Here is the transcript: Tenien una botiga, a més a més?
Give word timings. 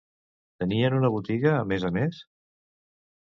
Tenien 0.61 0.95
una 0.99 1.11
botiga, 1.17 1.51
a 1.57 1.67
més 1.73 1.85
a 1.89 1.91
més? 1.99 2.21